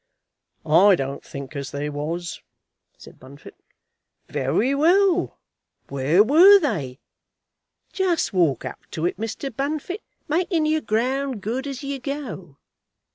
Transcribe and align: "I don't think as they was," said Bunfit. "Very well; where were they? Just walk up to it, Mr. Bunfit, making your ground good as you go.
"I 0.65 0.95
don't 0.95 1.23
think 1.23 1.55
as 1.55 1.69
they 1.69 1.87
was," 1.87 2.41
said 2.97 3.19
Bunfit. 3.19 3.55
"Very 4.27 4.73
well; 4.73 5.37
where 5.89 6.23
were 6.23 6.57
they? 6.59 6.97
Just 7.93 8.33
walk 8.33 8.65
up 8.65 8.79
to 8.89 9.05
it, 9.05 9.17
Mr. 9.17 9.55
Bunfit, 9.55 10.01
making 10.27 10.65
your 10.65 10.81
ground 10.81 11.41
good 11.43 11.67
as 11.67 11.83
you 11.83 11.99
go. 11.99 12.57